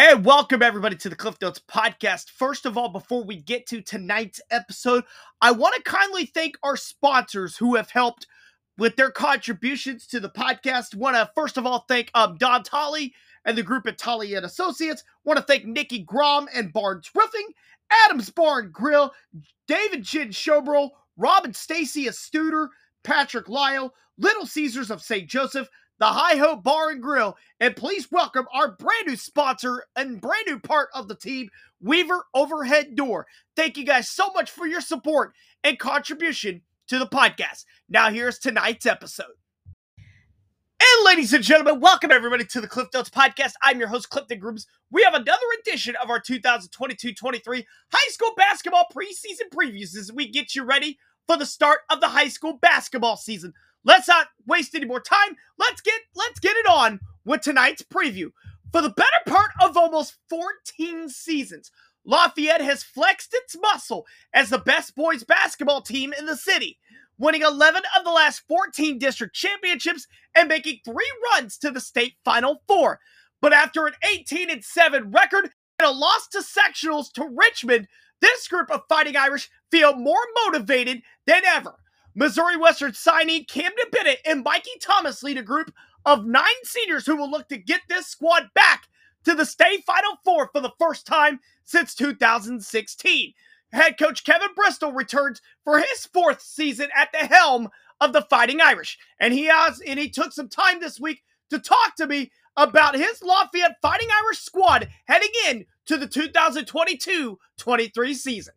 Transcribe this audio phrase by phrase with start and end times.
[0.00, 2.30] And welcome everybody to the Cliff Notes podcast.
[2.30, 5.02] First of all, before we get to tonight's episode,
[5.40, 8.28] I want to kindly thank our sponsors who have helped
[8.76, 10.94] with their contributions to the podcast.
[10.94, 13.12] Want to first of all thank um, Don Tolley
[13.44, 15.02] and the group at Tolley and Associates.
[15.24, 17.48] Want to thank Nikki Grom and Barnes Roofing,
[18.06, 19.12] Adams Barn Grill,
[19.66, 22.68] David Chin Showbro, Robin Stacy Astuder,
[23.02, 25.28] Patrick Lyle, Little Caesars of St.
[25.28, 25.68] Joseph,
[25.98, 30.44] the High Hope Bar and Grill, and please welcome our brand new sponsor and brand
[30.46, 33.26] new part of the team, Weaver Overhead Door.
[33.56, 35.32] Thank you guys so much for your support
[35.64, 37.64] and contribution to the podcast.
[37.88, 39.26] Now, here's tonight's episode.
[40.80, 43.54] And ladies and gentlemen, welcome everybody to the Cliff Notes podcast.
[43.62, 44.68] I'm your host, Clifton Grooms.
[44.92, 50.54] We have another edition of our 2022-23 high school basketball preseason previews as we get
[50.54, 50.96] you ready
[51.26, 53.52] for the start of the high school basketball season.
[53.84, 55.36] Let's not waste any more time.
[55.58, 58.30] Let's get let's get it on with tonight's preview.
[58.72, 61.70] For the better part of almost 14 seasons,
[62.04, 66.78] Lafayette has flexed its muscle as the best boys basketball team in the city,
[67.18, 72.14] winning 11 of the last 14 district championships and making three runs to the state
[72.24, 73.00] final four.
[73.40, 77.88] But after an 18 and 7 record and a loss to sectionals to Richmond,
[78.20, 81.74] this group of Fighting Irish feel more motivated than ever.
[82.18, 85.72] Missouri Western signee Camden Bennett and Mikey Thomas lead a group
[86.04, 88.88] of nine seniors who will look to get this squad back
[89.24, 93.34] to the state Final Four for the first time since 2016.
[93.72, 97.68] Head coach Kevin Bristol returns for his fourth season at the helm
[98.00, 101.60] of the Fighting Irish, and he has and he took some time this week to
[101.60, 108.54] talk to me about his Lafayette Fighting Irish squad heading in to the 2022-23 season.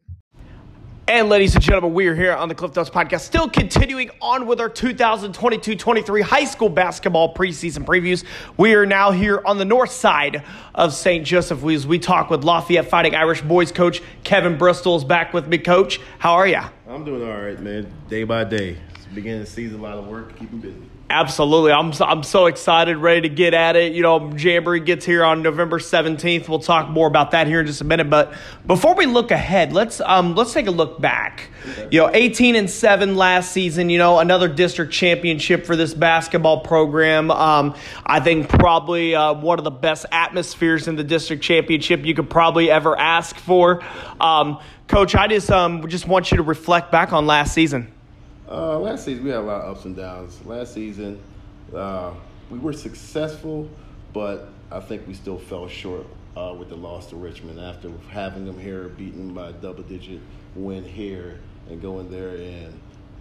[1.07, 4.45] And ladies and gentlemen, we are here on the Cliff Notes podcast, still continuing on
[4.45, 8.23] with our 2022-23 high school basketball preseason previews.
[8.55, 10.44] We are now here on the north side
[10.75, 11.25] of St.
[11.25, 15.47] Joseph as we talk with Lafayette Fighting Irish boys coach Kevin Bristol is back with
[15.47, 15.57] me.
[15.57, 16.61] Coach, how are you?
[16.88, 17.91] I'm doing all right, man.
[18.07, 18.78] Day by day.
[18.94, 20.91] It's the beginning of the season, a lot of work, keeping busy.
[21.11, 21.73] Absolutely.
[21.73, 23.91] I'm, I'm so excited, ready to get at it.
[23.91, 26.47] You know, Jamboree gets here on November 17th.
[26.47, 28.09] We'll talk more about that here in just a minute.
[28.09, 28.33] But
[28.66, 31.49] before we look ahead, let's um, let's take a look back.
[31.91, 36.61] You know, 18 and 7 last season, you know, another district championship for this basketball
[36.61, 37.29] program.
[37.29, 42.16] Um, I think probably uh, one of the best atmospheres in the district championship you
[42.16, 43.83] could probably ever ask for.
[44.22, 47.91] Um, Coach, I just um, just want you to reflect back on last season.
[48.51, 50.45] Uh, last season, we had a lot of ups and downs.
[50.45, 51.22] Last season,
[51.73, 52.12] uh,
[52.50, 53.69] we were successful,
[54.12, 58.45] but I think we still fell short uh, with the loss to Richmond after having
[58.45, 60.19] them here, beaten by a double digit
[60.53, 62.78] win here, and going there and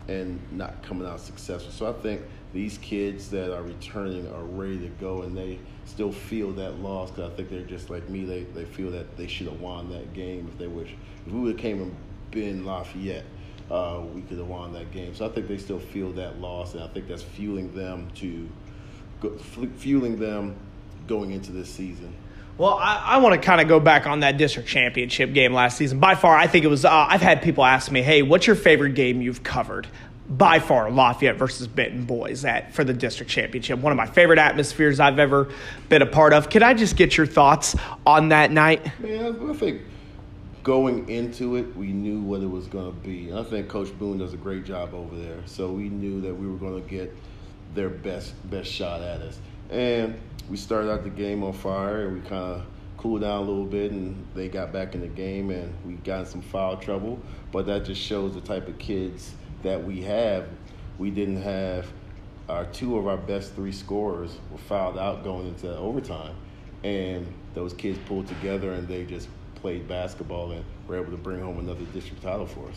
[0.08, 1.70] and not coming out successful.
[1.70, 6.10] So I think these kids that are returning are ready to go, and they still
[6.10, 8.24] feel that loss because I think they're just like me.
[8.24, 10.92] They they feel that they should have won that game if they wish.
[11.24, 11.94] If we would have came and
[12.32, 13.24] been Lafayette
[13.70, 15.14] uh, we could have won that game.
[15.14, 18.48] So I think they still feel that loss, and I think that's fueling them to
[19.20, 19.36] go,
[19.76, 20.56] fueling them
[21.06, 22.14] going into this season.
[22.58, 25.78] Well, I, I want to kind of go back on that district championship game last
[25.78, 25.98] season.
[25.98, 26.84] By far, I think it was.
[26.84, 29.87] Uh, I've had people ask me, "Hey, what's your favorite game you've covered?"
[30.28, 33.81] By far, Lafayette versus Benton boys at for the district championship.
[33.81, 35.48] One of my favorite atmospheres I've ever
[35.88, 36.50] been a part of.
[36.50, 37.75] Can I just get your thoughts
[38.06, 39.00] on that night?
[39.00, 39.81] Man, I think
[40.70, 43.28] going into it, we knew what it was going to be.
[43.28, 45.41] And I think Coach Boone does a great job over there.
[45.44, 47.12] So we knew that we were going to get
[47.75, 49.41] their best best shot at us.
[49.70, 50.16] And
[50.48, 52.62] we started out the game on fire, and we kind of
[52.98, 56.28] cooled down a little bit, and they got back in the game, and we got
[56.28, 57.19] some foul trouble.
[57.50, 60.47] But that just shows the type of kids that we have.
[60.98, 61.88] We didn't have
[62.48, 66.37] our two of our best three scorers were fouled out going into overtime,
[66.84, 69.26] and those kids pulled together and they just
[69.60, 72.76] played basketball and were able to bring home another district title for us.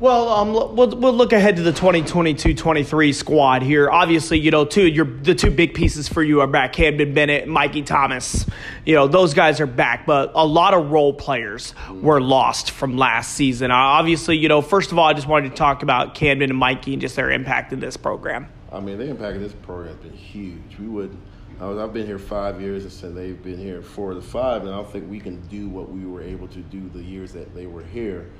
[0.00, 3.88] Well, um, we'll, we'll look ahead to the 2022-23 squad here.
[3.88, 7.46] Obviously, you know, two your the two big pieces for you are back: Camden Bennett,
[7.46, 8.44] Mikey Thomas.
[8.84, 12.96] You know, those guys are back, but a lot of role players were lost from
[12.96, 13.70] last season.
[13.70, 16.58] Uh, obviously, you know, first of all, I just wanted to talk about Camden and
[16.58, 18.48] Mikey and just their impact in this program.
[18.72, 20.76] I mean, the impact of this program has been huge.
[20.80, 21.16] We would
[21.60, 24.70] I was, I've been here five years, and they've been here four to five, and
[24.70, 27.54] I don't think we can do what we were able to do the years that
[27.54, 28.30] they were here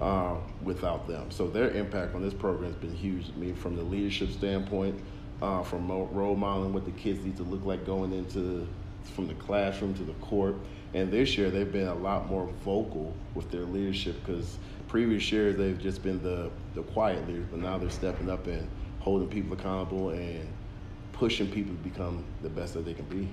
[0.00, 1.30] uh, without them.
[1.30, 3.26] So their impact on this program has been huge.
[3.34, 4.98] I mean, from the leadership standpoint,
[5.42, 8.66] uh, from role modeling what the kids need to look like going into
[9.14, 10.56] from the classroom to the court.
[10.94, 14.58] And this year, they've been a lot more vocal with their leadership because
[14.88, 18.66] previous years they've just been the the quiet leaders, but now they're stepping up and
[19.00, 20.48] holding people accountable and
[21.12, 23.28] pushing people to become the best that they can be.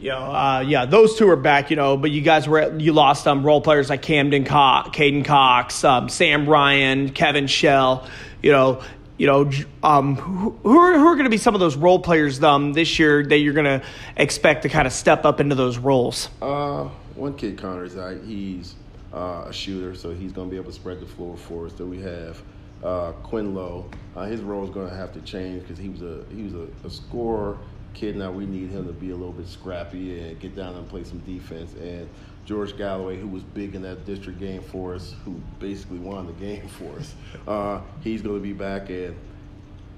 [0.00, 1.70] Know, uh, yeah, those two are back.
[1.70, 5.24] You know, but you guys were you lost um, role players like Camden Cox, Caden
[5.24, 8.08] Cox, um, Sam Ryan, Kevin Shell.
[8.40, 8.82] You know,
[9.16, 9.50] you know,
[9.82, 12.72] um, who, who are, who are going to be some of those role players um,
[12.72, 13.84] this year that you're going to
[14.16, 16.30] expect to kind of step up into those roles?
[16.40, 16.84] Uh,
[17.16, 18.76] one kid, Connor Zite, he's
[19.12, 21.72] uh, a shooter, so he's going to be able to spread the floor for us.
[21.72, 22.40] That we have
[22.82, 26.24] uh, Quinn Uh, his role is going to have to change because he was a
[26.34, 27.58] he was a, a scorer
[27.94, 28.16] kid.
[28.16, 31.04] Now we need him to be a little bit scrappy and get down and play
[31.04, 31.74] some defense.
[31.74, 32.08] And
[32.44, 36.32] George Galloway, who was big in that district game for us, who basically won the
[36.34, 37.14] game for us,
[37.46, 39.16] uh, he's going to be back, and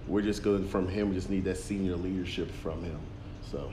[0.06, 1.11] we're just going from him.
[1.11, 2.99] We just need that senior leadership from him.
[3.50, 3.71] So.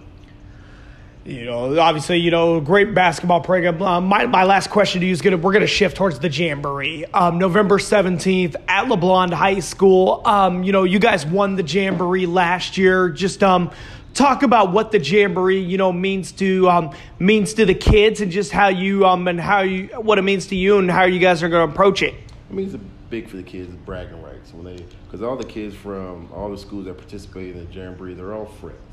[1.28, 3.82] You know, obviously, you know, great basketball program.
[3.82, 7.04] Uh, my, my last question to you is gonna we're gonna shift towards the jamboree.
[7.14, 10.22] Um, November seventeenth at LeBlond High School.
[10.24, 13.10] Um, you know, you guys won the jamboree last year.
[13.10, 13.72] Just um,
[14.14, 18.32] talk about what the jamboree you know means to um, means to the kids and
[18.32, 21.20] just how you um and how you what it means to you and how you
[21.20, 22.16] guys are going to approach it.
[22.50, 22.74] It means
[23.10, 26.58] big for the kids bragging rights when they because all the kids from all the
[26.58, 28.87] schools that participate in the jamboree they're all friends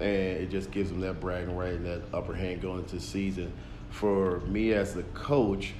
[0.00, 3.02] and it just gives them that bragging right and that upper hand going into the
[3.02, 3.52] season.
[3.90, 5.72] For me as the coach,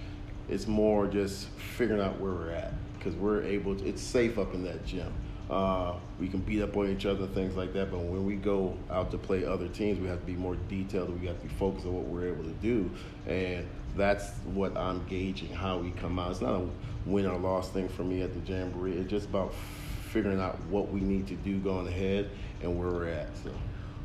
[0.48, 3.76] it's more just figuring out where we're at because we're able.
[3.76, 5.12] To, it's safe up in that gym.
[5.50, 7.90] Uh, we can beat up on each other, things like that.
[7.90, 11.20] But when we go out to play other teams, we have to be more detailed.
[11.20, 12.90] We have to be focused on what we're able to do,
[13.26, 13.66] and
[13.96, 16.32] that's what I'm gauging how we come out.
[16.32, 16.66] It's not a
[17.04, 18.96] win or loss thing for me at the jamboree.
[18.96, 19.54] It's just about
[20.10, 22.30] figuring out what we need to do going ahead
[22.62, 23.28] and where we're at.
[23.44, 23.50] So.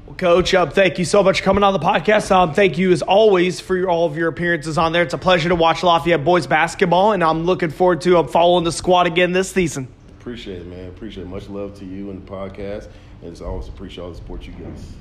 [0.06, 2.31] Well, Coach, uh, thank you so much for coming on the podcast.
[2.31, 5.03] Um, thank you, as always, for your, all of your appearances on there.
[5.03, 8.63] It's a pleasure to watch Lafayette boys basketball, and I'm looking forward to uh, following
[8.63, 9.88] the squad again this season.
[10.19, 10.88] Appreciate it, man.
[10.89, 11.30] Appreciate it.
[11.30, 12.88] Much love to you and the podcast.
[13.21, 14.92] And it's always appreciate all the support you give us.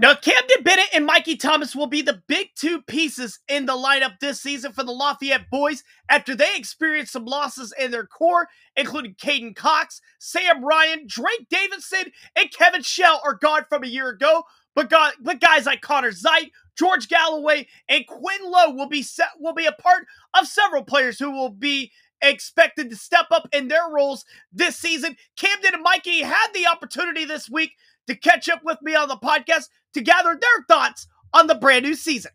[0.00, 4.20] Now, Camden Bennett and Mikey Thomas will be the big two pieces in the lineup
[4.20, 8.46] this season for the Lafayette boys after they experienced some losses in their core,
[8.76, 14.08] including Caden Cox, Sam Ryan, Drake Davidson, and Kevin Shell are gone from a year
[14.10, 14.44] ago.
[14.76, 19.30] But, God, but guys like Connor Zite, George Galloway, and Quinn Lowe will be set,
[19.40, 20.06] will be a part
[20.40, 21.90] of several players who will be
[22.22, 25.16] expected to step up in their roles this season.
[25.36, 27.72] Camden and Mikey had the opportunity this week
[28.06, 29.68] to catch up with me on the podcast
[29.98, 32.30] to gather their thoughts on the brand new season.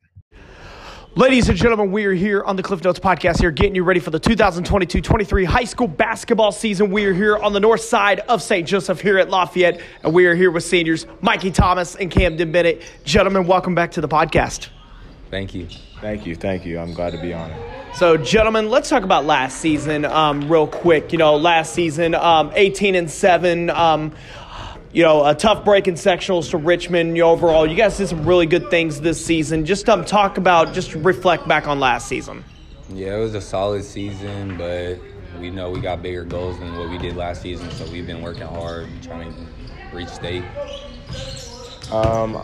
[1.16, 4.00] Ladies and gentlemen, we are here on the Cliff Notes podcast here, getting you ready
[4.00, 6.90] for the 2022-23 high school basketball season.
[6.90, 8.68] We are here on the north side of St.
[8.68, 12.82] Joseph here at Lafayette, and we are here with seniors Mikey Thomas and Camden Bennett.
[13.06, 14.70] Gentlemen, welcome back to the podcast.
[15.30, 15.68] Thank you.
[16.02, 16.36] Thank you.
[16.36, 16.80] Thank you.
[16.80, 17.96] I'm glad to be on it.
[17.96, 21.12] So, gentlemen, let's talk about last season um, real quick.
[21.12, 23.70] You know, last season, um, 18 and 7.
[23.70, 24.14] Um,
[24.94, 27.18] you know, a tough break in sectionals to Richmond.
[27.18, 29.66] You know, overall, you guys did some really good things this season.
[29.66, 32.44] Just um, talk about, just reflect back on last season.
[32.90, 35.00] Yeah, it was a solid season, but
[35.40, 38.22] we know we got bigger goals than what we did last season, so we've been
[38.22, 40.44] working hard trying to reach state.
[41.92, 42.42] Um,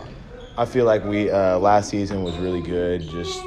[0.58, 3.40] I feel like we uh, last season was really good, just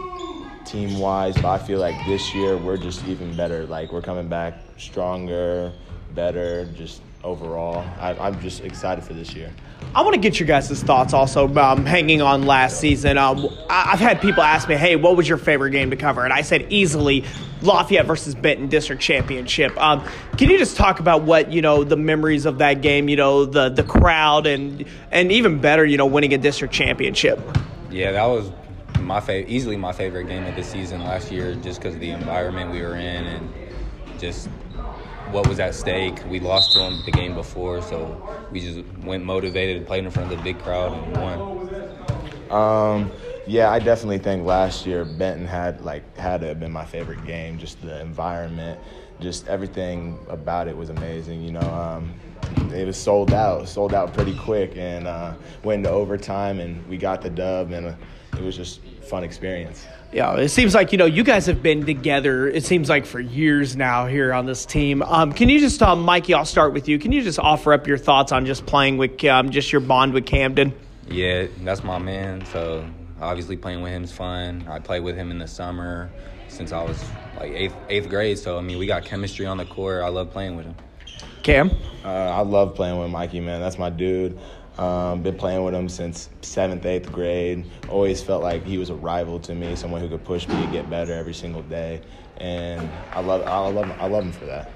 [0.65, 1.35] team wise.
[1.35, 3.65] But I feel like this year we're just even better.
[3.65, 5.73] Like we're coming back stronger,
[6.15, 7.85] better, just overall.
[7.99, 9.51] I, am just excited for this year.
[9.95, 13.17] I want to get your guys' thoughts also um, hanging on last season.
[13.17, 16.23] Um, I've had people ask me, hey, what was your favorite game to cover?
[16.23, 17.25] And I said easily
[17.61, 19.77] Lafayette versus Benton District Championship.
[19.81, 20.03] Um,
[20.37, 23.45] can you just talk about what, you know, the memories of that game, you know,
[23.45, 27.39] the, the crowd and, and even better, you know, winning a district championship?
[27.91, 28.51] Yeah, that was
[28.99, 32.09] my favorite, easily my favorite game of the season last year just because of the
[32.09, 33.53] environment we were in and
[34.17, 34.49] just
[35.31, 36.19] what was at stake.
[36.27, 40.31] We lost to them the game before, so we just went motivated, played in front
[40.31, 42.51] of the big crowd, and won.
[42.51, 43.11] Um,
[43.47, 47.25] yeah, I definitely think last year Benton had like had to have been my favorite
[47.25, 47.57] game.
[47.57, 48.79] Just the environment,
[49.19, 51.41] just everything about it was amazing.
[51.41, 52.13] You know, um,
[52.73, 56.97] it was sold out, sold out pretty quick, and uh, went into overtime, and we
[56.97, 57.95] got the dub, and uh,
[58.33, 59.85] it was just fun experience.
[60.11, 62.47] Yeah, it seems like you know you guys have been together.
[62.47, 65.01] It seems like for years now here on this team.
[65.01, 66.35] Um, can you just, um, Mikey?
[66.35, 66.99] I'll start with you.
[66.99, 70.13] Can you just offer up your thoughts on just playing with, um, just your bond
[70.13, 70.73] with Camden?
[71.07, 72.45] Yeah, that's my man.
[72.45, 72.85] So
[73.21, 74.65] obviously playing with him is fun.
[74.69, 76.11] I played with him in the summer
[76.47, 77.03] since I was
[77.39, 78.37] like eighth eighth grade.
[78.37, 80.03] So I mean, we got chemistry on the court.
[80.03, 80.75] I love playing with him.
[81.41, 81.71] Cam,
[82.05, 83.59] uh, I love playing with Mikey, man.
[83.59, 84.39] That's my dude.
[84.77, 87.65] Um, been playing with him since seventh, eighth grade.
[87.89, 90.71] Always felt like he was a rival to me, someone who could push me to
[90.71, 92.01] get better every single day,
[92.37, 94.71] and I love, I love, I love him for that.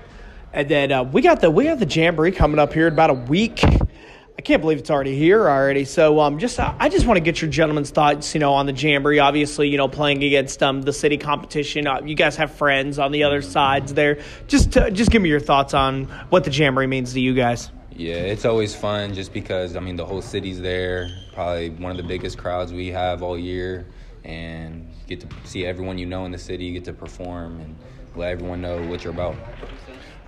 [0.53, 3.09] And then uh, we got the we got the jamboree coming up here in about
[3.09, 3.63] a week.
[3.63, 5.83] I can't believe it's already here already.
[5.83, 8.73] So um, just I just want to get your gentlemen's thoughts, you know, on the
[8.73, 9.17] jamboree.
[9.17, 11.87] Obviously, you know, playing against um, the city competition.
[11.87, 14.19] Uh, you guys have friends on the other sides there.
[14.47, 17.71] Just just give me your thoughts on what the jamboree means to you guys.
[17.97, 21.09] Yeah, it's always fun just because I mean the whole city's there.
[21.33, 23.87] Probably one of the biggest crowds we have all year,
[24.23, 27.75] and get to see everyone you know in the city, get to perform, and
[28.15, 29.35] let everyone know what you're about.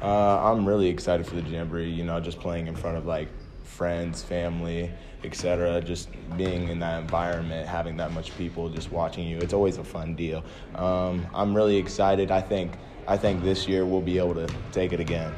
[0.02, 1.92] Uh, I'm really excited for the jamboree.
[1.92, 3.28] You know, just playing in front of like
[3.64, 4.92] friends, family,
[5.24, 5.80] etc.
[5.80, 9.84] Just being in that environment, having that much people just watching you, it's always a
[9.84, 10.44] fun deal.
[10.74, 12.32] Um, I'm really excited.
[12.32, 12.72] I think
[13.08, 15.32] I think this year we'll be able to take it again.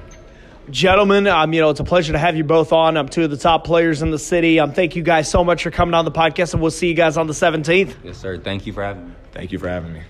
[0.71, 2.95] Gentlemen, um, you know, it's a pleasure to have you both on.
[2.95, 4.57] I'm two of the top players in the city.
[4.57, 6.93] Um, thank you guys so much for coming on the podcast, and we'll see you
[6.93, 7.93] guys on the 17th.
[8.05, 8.37] Yes, sir.
[8.37, 9.15] Thank you for having me.
[9.33, 10.01] Thank you for having me.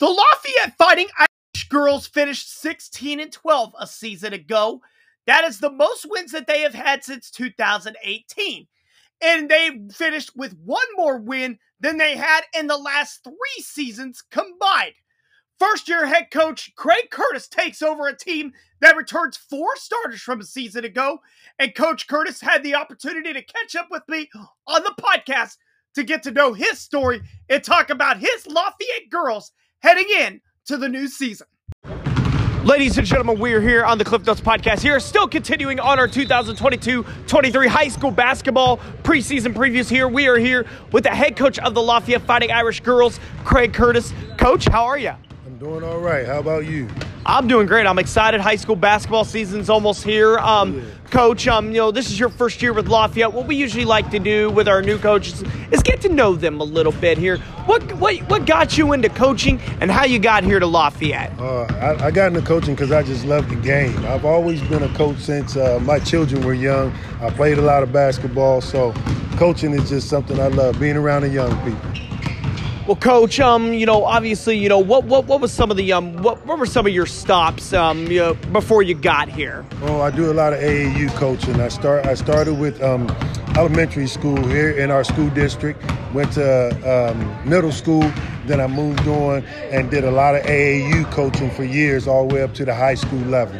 [0.00, 4.80] The Lafayette Fighting Irish girls finished 16 and 12 a season ago.
[5.26, 8.66] That is the most wins that they have had since 2018.
[9.20, 14.22] And they finished with one more win than they had in the last three seasons
[14.30, 14.94] combined.
[15.58, 20.40] First year head coach Craig Curtis takes over a team that returns four starters from
[20.40, 21.20] a season ago.
[21.58, 24.30] And Coach Curtis had the opportunity to catch up with me
[24.68, 25.56] on the podcast
[25.96, 29.50] to get to know his story and talk about his Lafayette girls
[29.80, 31.48] heading in to the new season.
[32.62, 34.80] Ladies and gentlemen, we are here on the Cliff Notes podcast.
[34.80, 39.88] Here, still continuing on our 2022-23 high school basketball preseason previews.
[39.88, 43.72] Here, we are here with the head coach of the Lafayette Fighting Irish Girls, Craig
[43.72, 44.12] Curtis.
[44.36, 45.14] Coach, how are you?
[45.58, 46.24] I'm doing all right.
[46.24, 46.88] How about you?
[47.26, 47.84] I'm doing great.
[47.84, 48.40] I'm excited.
[48.40, 50.38] High school basketball season's almost here.
[50.38, 50.84] Um, yeah.
[51.10, 53.32] Coach, um, you know, this is your first year with Lafayette.
[53.32, 56.60] What we usually like to do with our new coaches is get to know them
[56.60, 57.38] a little bit here.
[57.66, 61.36] What what what got you into coaching and how you got here to Lafayette?
[61.40, 63.98] Uh, I, I, got into coaching because I just love the game.
[64.04, 66.92] I've always been a coach since uh, my children were young.
[67.20, 68.92] I played a lot of basketball, so
[69.32, 70.78] coaching is just something I love.
[70.78, 72.07] Being around the young people.
[72.88, 75.92] Well, coach, um, you know, obviously, you know, what what what was some of the
[75.92, 79.66] um, what what were some of your stops um, you know, before you got here?
[79.82, 81.60] Oh, I do a lot of AAU coaching.
[81.60, 83.06] I start I started with um,
[83.58, 85.84] elementary school here in our school district.
[86.14, 88.10] Went to um, middle school,
[88.46, 92.36] then I moved on and did a lot of AAU coaching for years, all the
[92.36, 93.54] way up to the high school level.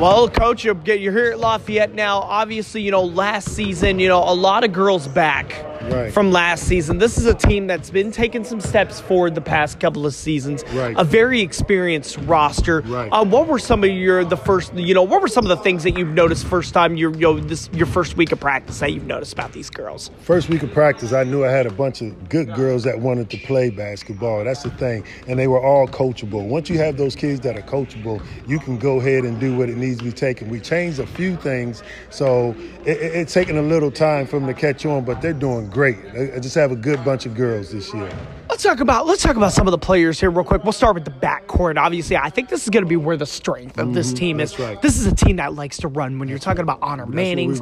[0.00, 2.18] Well, coach, you're, you're here at Lafayette now.
[2.18, 6.12] Obviously, you know, last season, you know, a lot of girls back right.
[6.12, 6.98] from last season.
[6.98, 10.64] This is a team that's been taking some steps forward the past couple of seasons.
[10.72, 10.96] Right.
[10.96, 12.80] A very experienced roster.
[12.82, 13.08] Right.
[13.10, 14.74] Uh, what were some of your the first?
[14.74, 17.18] You know, what were some of the things that you've noticed first time you you
[17.18, 20.10] know this your first week of practice that you've noticed about these girls?
[20.20, 23.30] First week of practice, I knew I had a bunch of good girls that wanted
[23.30, 24.44] to play basketball.
[24.44, 26.46] That's the thing, and they were all coachable.
[26.46, 29.68] Once you have those kids that are coachable, you can go ahead and do what
[29.68, 30.48] it needs to be taken.
[30.48, 34.46] We changed a few things, so it, it, it's taking a little time for them
[34.48, 35.96] to catch on, but they're doing great.
[36.14, 38.10] I just have a good bunch of girls this year.
[38.48, 40.62] Let's talk about let's talk about some of the players here real quick.
[40.62, 41.78] We'll start with the backcourt.
[41.78, 44.40] Obviously, I think this is going to be where the strength of this mm-hmm, team
[44.40, 44.58] is.
[44.58, 44.80] Right.
[44.82, 46.18] This is a team that likes to run.
[46.18, 47.60] When you're talking about Honor that's Manning's,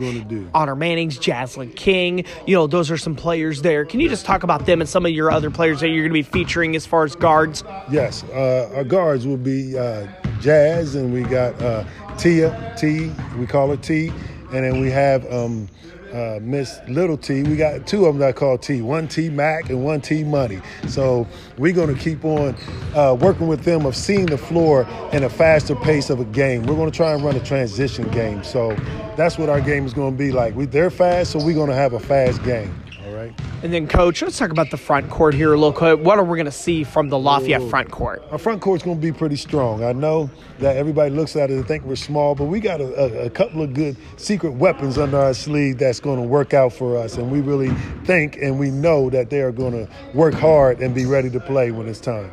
[0.52, 3.84] Honor Manning's, Jaslyn King, you know those are some players there.
[3.84, 6.22] Can you just talk about them and some of your other players that you're going
[6.22, 7.62] to be featuring as far as guards?
[7.90, 10.08] Yes, uh, our guards will be uh,
[10.40, 11.84] Jazz, and we got uh,
[12.18, 13.12] Tia T.
[13.38, 14.08] We call her T,
[14.52, 15.30] and then we have.
[15.32, 15.68] Um,
[16.12, 17.42] uh, Miss Little T.
[17.42, 18.82] We got two of them that I call T.
[18.82, 20.60] One T Mac and one T Money.
[20.88, 21.26] So
[21.58, 22.56] we're going to keep on
[22.94, 26.62] uh, working with them of seeing the floor in a faster pace of a game.
[26.62, 28.42] We're going to try and run a transition game.
[28.44, 28.74] So
[29.16, 30.54] that's what our game is going to be like.
[30.54, 32.74] We, they're fast, so we're going to have a fast game.
[33.20, 33.38] Right.
[33.62, 36.00] And then, coach, let's talk about the front court here a little quick.
[36.00, 38.22] What are we going to see from the Lafayette front court?
[38.30, 39.84] Our front court's going to be pretty strong.
[39.84, 42.86] I know that everybody looks at it and think we're small, but we got a,
[42.98, 46.72] a, a couple of good secret weapons under our sleeve that's going to work out
[46.72, 47.18] for us.
[47.18, 47.74] And we really
[48.04, 51.40] think and we know that they are going to work hard and be ready to
[51.40, 52.30] play when it's time.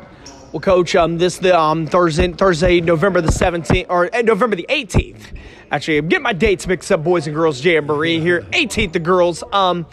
[0.52, 4.64] Well, coach, um, this the um Thursday, Thursday, November the seventeenth or uh, November the
[4.70, 5.34] eighteenth.
[5.70, 7.04] Actually, I'm getting my dates mixed up.
[7.04, 8.46] Boys and girls jamboree here.
[8.54, 9.44] Eighteenth, the girls.
[9.52, 9.84] Um,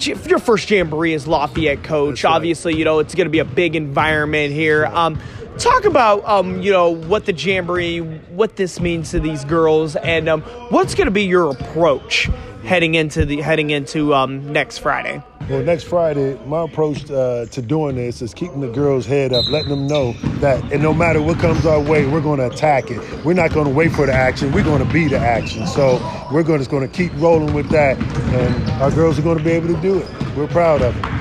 [0.00, 2.24] your first jamboree is Lafayette coach.
[2.24, 2.34] Right.
[2.34, 4.86] Obviously, you know it's going to be a big environment here.
[4.86, 5.18] Um,
[5.58, 7.98] talk about um, you know what the jamboree,
[8.30, 12.30] what this means to these girls, and um, what's going to be your approach
[12.64, 15.22] heading into the heading into um, next Friday.
[15.48, 19.46] Well, next Friday, my approach uh, to doing this is keeping the girls' head up,
[19.48, 22.90] letting them know that and no matter what comes our way, we're going to attack
[22.90, 23.24] it.
[23.24, 24.52] We're not going to wait for the action.
[24.52, 25.66] We're going to be the action.
[25.66, 25.96] So
[26.30, 29.44] we're going to, going to keep rolling with that, and our girls are going to
[29.44, 30.36] be able to do it.
[30.36, 31.18] We're proud of it.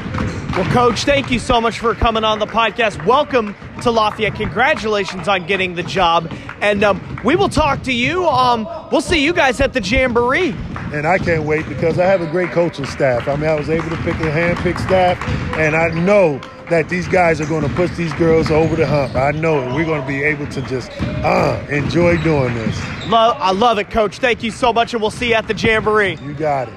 [0.58, 3.06] Well, Coach, thank you so much for coming on the podcast.
[3.06, 4.34] Welcome to Lafayette.
[4.34, 6.34] Congratulations on getting the job.
[6.62, 8.28] And um, we will talk to you.
[8.28, 10.56] Um, we'll see you guys at the Jamboree.
[10.94, 13.28] And I can't wait because I have a great coaching staff.
[13.28, 15.22] I mean, I was able to pick a hand-picked staff,
[15.60, 19.14] and I know that these guys are going to push these girls over the hump.
[19.14, 19.76] I know it.
[19.76, 22.76] We're going to be able to just uh, enjoy doing this.
[23.06, 24.18] Love, I love it, Coach.
[24.18, 26.16] Thank you so much, and we'll see you at the Jamboree.
[26.16, 26.74] You got it.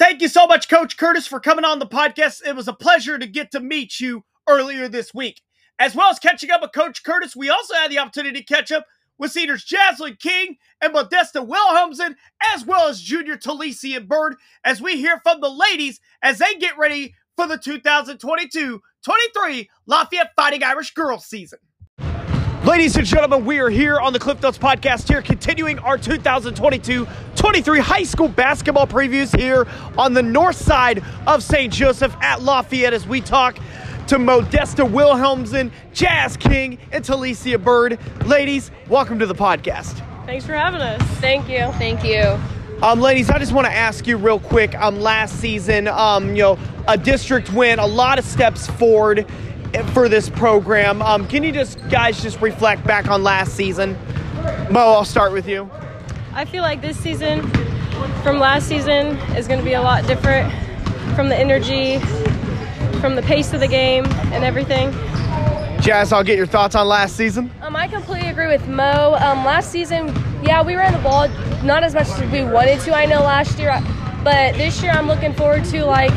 [0.00, 2.40] Thank you so much, Coach Curtis, for coming on the podcast.
[2.46, 5.42] It was a pleasure to get to meet you earlier this week.
[5.78, 8.72] As well as catching up with Coach Curtis, we also had the opportunity to catch
[8.72, 8.86] up
[9.18, 12.14] with Cedars Jaslyn King and Modesta Wilhelmsen,
[12.54, 16.78] as well as Junior Talisia Bird, as we hear from the ladies as they get
[16.78, 21.58] ready for the 2022 23 Lafayette Fighting Irish Girls season.
[22.64, 27.78] Ladies and gentlemen, we are here on the Cliff Notes podcast here, continuing our 2022-23
[27.80, 31.72] high school basketball previews here on the north side of St.
[31.72, 33.58] Joseph at Lafayette as we talk
[34.08, 37.98] to Modesta Wilhelmsen, Jazz King, and Talicia Bird.
[38.26, 40.04] Ladies, welcome to the podcast.
[40.26, 41.00] Thanks for having us.
[41.18, 41.72] Thank you.
[41.78, 42.38] Thank you.
[42.82, 44.74] Um, ladies, I just want to ask you real quick.
[44.74, 49.26] Um, last season, um, you know, a district win, a lot of steps forward
[49.92, 51.02] for this program.
[51.02, 53.96] Um, can you just, guys, just reflect back on last season?
[54.70, 55.70] Mo, I'll start with you.
[56.32, 57.48] I feel like this season
[58.22, 60.52] from last season is going to be a lot different
[61.14, 61.98] from the energy,
[63.00, 64.92] from the pace of the game, and everything.
[65.80, 67.50] Jazz, I'll get your thoughts on last season.
[67.62, 69.16] Um, I completely agree with Mo.
[69.20, 70.08] Um, last season,
[70.42, 71.28] yeah, we ran the ball
[71.64, 72.94] not as much as we wanted to.
[72.94, 73.78] I know last year,
[74.22, 76.12] but this year I'm looking forward to like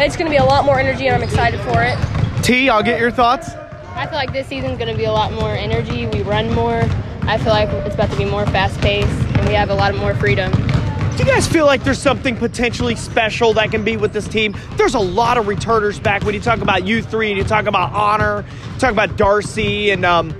[0.00, 2.17] it's going to be a lot more energy, and I'm excited for it.
[2.48, 3.50] T, I'll get your thoughts.
[3.94, 6.06] I feel like this season's going to be a lot more energy.
[6.06, 6.80] We run more.
[7.24, 9.94] I feel like it's about to be more fast paced, and we have a lot
[9.94, 10.50] more freedom.
[10.50, 14.56] Do you guys feel like there's something potentially special that can be with this team?
[14.78, 17.92] There's a lot of returners back when you talk about U3 and you talk about
[17.92, 20.34] Honor, you talk about Darcy and um,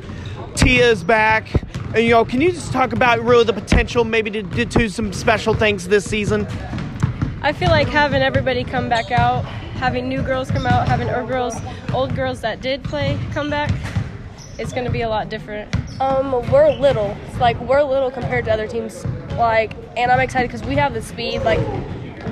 [0.54, 1.52] Tia's back.
[1.94, 4.88] And, you know, can you just talk about really the potential maybe to, to do
[4.88, 6.46] some special things this season?
[7.42, 9.44] I feel like having everybody come back out,
[9.78, 11.54] having new girls come out, having old girls,
[11.94, 13.70] old girls that did play come back,
[14.58, 15.72] it's going to be a lot different.
[16.00, 17.16] Um, we're little.
[17.26, 19.04] It's like we're little compared to other teams.
[19.36, 21.42] Like, and I'm excited because we have the speed.
[21.42, 21.60] Like,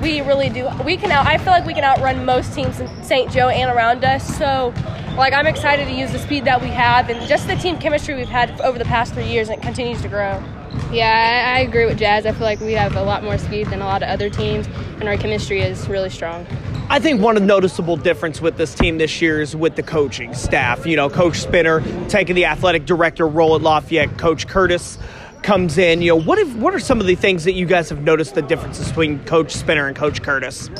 [0.03, 0.69] we really do.
[0.85, 1.27] We can out.
[1.27, 3.31] I feel like we can outrun most teams in St.
[3.31, 4.37] Joe and around us.
[4.37, 4.75] So,
[5.17, 8.17] like, I'm excited to use the speed that we have and just the team chemistry
[8.17, 10.43] we've had over the past three years, and it continues to grow.
[10.91, 12.27] Yeah, I, I agree with Jazz.
[12.27, 14.67] I feel like we have a lot more speed than a lot of other teams,
[14.99, 16.45] and our chemistry is really strong.
[16.89, 19.83] I think one of the noticeable difference with this team this year is with the
[19.83, 20.87] coaching staff.
[20.87, 24.97] You know, Coach Spinner taking the athletic director role at Lafayette, Coach Curtis
[25.43, 26.01] comes in.
[26.01, 28.37] You know, what if, what are some of the things that you guys have noticed
[28.37, 30.71] the differences between Coach Spinner and Coach Curtis?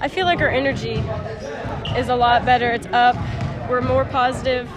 [0.00, 1.02] I feel like our energy
[1.98, 2.70] is a lot better.
[2.70, 3.16] It's up.
[3.68, 4.68] We're more positive,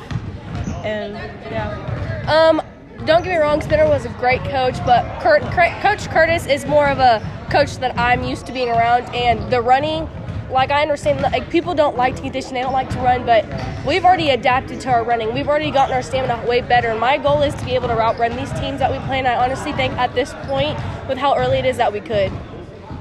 [0.84, 2.24] and yeah.
[2.28, 2.60] Um,
[3.06, 5.44] don't get me wrong, Spinner was a great coach, but Kurt,
[5.82, 9.62] Coach Curtis is more of a coach that I'm used to being around, and the
[9.62, 10.10] running.
[10.52, 13.46] Like I understand, like people don't like to condition, they don't like to run, but
[13.86, 15.34] we've already adapted to our running.
[15.34, 16.90] We've already gotten our stamina way better.
[16.90, 19.20] And my goal is to be able to outrun these teams that we play.
[19.20, 22.32] And I honestly think at this point, with how early it is, that we could.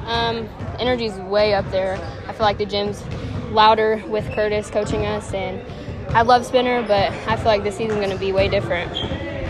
[0.07, 1.95] Um, energy's way up there.
[2.27, 3.03] I feel like the gym's
[3.51, 5.61] louder with Curtis coaching us, and
[6.15, 8.93] I love Spinner, but I feel like this season's going to be way different.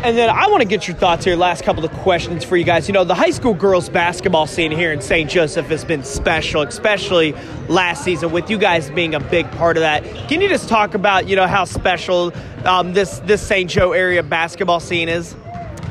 [0.03, 1.37] And then I want to get your thoughts here.
[1.37, 2.89] Last couple of questions for you guys.
[2.89, 5.29] You know, the high school girls basketball scene here in St.
[5.29, 7.35] Joseph has been special, especially
[7.69, 10.03] last season, with you guys being a big part of that.
[10.27, 12.33] Can you just talk about, you know, how special
[12.65, 13.69] um, this this St.
[13.69, 15.37] Joe area basketball scene is?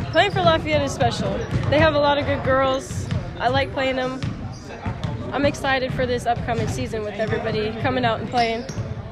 [0.09, 1.31] Playing for Lafayette is special.
[1.69, 3.05] They have a lot of good girls.
[3.39, 4.19] I like playing them.
[5.31, 8.65] I'm excited for this upcoming season with everybody coming out and playing.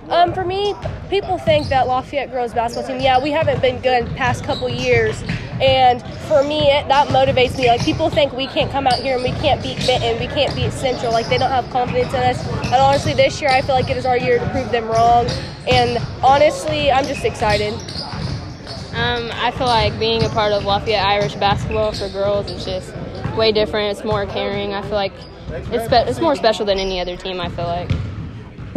[0.10, 0.74] Um, for me,
[1.10, 5.22] people think that Lafayette girls basketball team, yeah, we haven't been good past couple years.
[5.60, 7.68] And for me, it, that motivates me.
[7.68, 10.56] Like, people think we can't come out here and we can't beat Benton, we can't
[10.56, 11.12] beat Central.
[11.12, 12.46] Like, they don't have confidence in us.
[12.66, 15.28] And honestly, this year, I feel like it is our year to prove them wrong.
[15.70, 17.74] And honestly, I'm just excited.
[18.94, 22.94] Um, I feel like being a part of Lafayette Irish basketball for girls is just
[23.36, 23.98] way different.
[23.98, 24.74] It's more caring.
[24.74, 25.14] I feel like
[25.50, 27.92] it's, spe- it's more special than any other team, I feel like.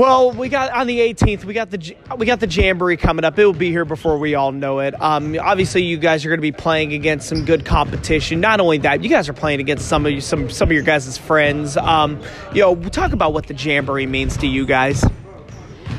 [0.00, 1.44] Well, we got on the 18th.
[1.44, 3.38] We got the we got the jamboree coming up.
[3.38, 4.98] It will be here before we all know it.
[4.98, 8.40] Um, obviously, you guys are going to be playing against some good competition.
[8.40, 10.84] Not only that, you guys are playing against some of you, some some of your
[10.84, 11.76] guys' friends.
[11.76, 12.18] Um,
[12.54, 15.04] you know, talk about what the jamboree means to you guys.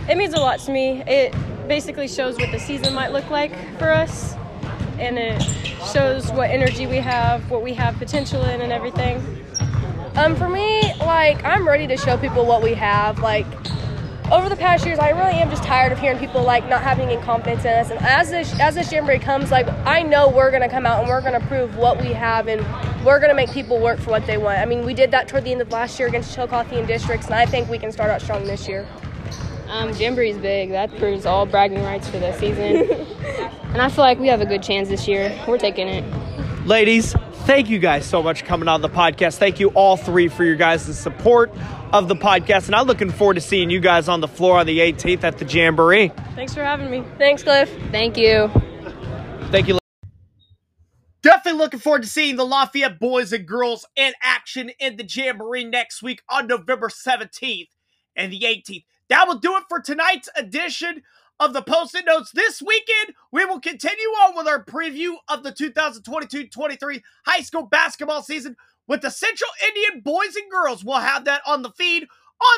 [0.10, 1.04] It means a lot to me.
[1.06, 1.36] It
[1.68, 4.34] basically shows what the season might look like for us,
[4.98, 5.44] and it
[5.94, 9.24] shows what energy we have, what we have potential in, and everything.
[10.16, 13.20] Um, for me, like I'm ready to show people what we have.
[13.20, 13.46] Like
[14.32, 17.10] over the past years, I really am just tired of hearing people like not having
[17.10, 17.90] any confidence in us.
[17.90, 21.10] And as this as this jamboree comes, like I know we're gonna come out and
[21.10, 22.62] we're gonna prove what we have, and
[23.06, 24.60] we're gonna make people work for what they want.
[24.60, 27.26] I mean, we did that toward the end of last year against Chillicothe and districts,
[27.26, 28.88] and I think we can start out strong this year.
[29.68, 30.70] Um, Jamboree's big.
[30.72, 32.90] That proves all bragging rights for the season.
[33.74, 35.38] and I feel like we have a good chance this year.
[35.48, 36.04] We're taking it.
[36.66, 37.16] Ladies,
[37.46, 39.38] thank you guys so much for coming on the podcast.
[39.38, 41.52] Thank you all three for your guys' support
[41.92, 42.68] of the podcast.
[42.68, 45.38] And I'm looking forward to seeing you guys on the floor on the 18th at
[45.38, 46.10] the Jamboree.
[46.36, 47.04] Thanks for having me.
[47.18, 47.70] Thanks, Cliff.
[47.92, 48.50] Thank you.
[49.52, 49.78] Thank you.
[51.22, 55.64] Definitely looking forward to seeing the Lafayette boys and girls in action in the Jamboree
[55.64, 57.70] next week on November 17th
[58.16, 58.86] and the 18th.
[59.10, 61.04] That will do it for tonight's edition
[61.42, 62.32] of the Post-it Notes.
[62.32, 68.22] This weekend, we will continue on with our preview of the 2022-23 high school basketball
[68.22, 68.56] season
[68.88, 70.86] with the Central Indian boys and girls.
[70.86, 72.08] We'll have that on the feed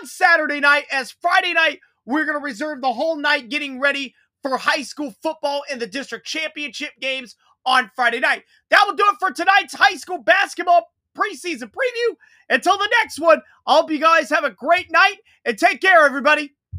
[0.01, 4.13] on Saturday night as Friday night, we're going to reserve the whole night getting ready
[4.41, 8.43] for high school football and the district championship games on Friday night.
[8.69, 12.15] That will do it for tonight's high school basketball preseason preview.
[12.49, 16.05] Until the next one, I hope you guys have a great night and take care,
[16.05, 16.53] everybody.